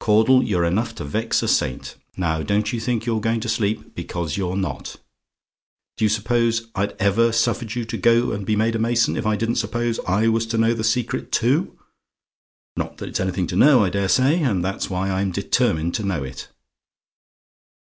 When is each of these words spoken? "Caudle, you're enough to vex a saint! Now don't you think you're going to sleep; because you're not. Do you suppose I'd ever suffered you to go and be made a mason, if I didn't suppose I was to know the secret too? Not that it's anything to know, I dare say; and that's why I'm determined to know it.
"Caudle, 0.00 0.42
you're 0.42 0.64
enough 0.64 0.94
to 0.94 1.04
vex 1.04 1.42
a 1.42 1.48
saint! 1.48 1.96
Now 2.16 2.42
don't 2.42 2.72
you 2.72 2.80
think 2.80 3.04
you're 3.04 3.20
going 3.20 3.40
to 3.40 3.48
sleep; 3.50 3.94
because 3.94 4.38
you're 4.38 4.56
not. 4.56 4.96
Do 5.98 6.06
you 6.06 6.08
suppose 6.08 6.68
I'd 6.74 6.92
ever 6.98 7.30
suffered 7.30 7.74
you 7.74 7.84
to 7.84 7.98
go 7.98 8.32
and 8.32 8.46
be 8.46 8.56
made 8.56 8.74
a 8.74 8.78
mason, 8.78 9.18
if 9.18 9.26
I 9.26 9.36
didn't 9.36 9.56
suppose 9.56 10.00
I 10.08 10.28
was 10.28 10.46
to 10.46 10.56
know 10.56 10.72
the 10.72 10.82
secret 10.82 11.30
too? 11.30 11.78
Not 12.74 12.96
that 12.96 13.10
it's 13.10 13.20
anything 13.20 13.46
to 13.48 13.56
know, 13.56 13.84
I 13.84 13.90
dare 13.90 14.08
say; 14.08 14.40
and 14.42 14.64
that's 14.64 14.88
why 14.88 15.10
I'm 15.10 15.30
determined 15.30 15.92
to 15.96 16.04
know 16.06 16.24
it. 16.24 16.48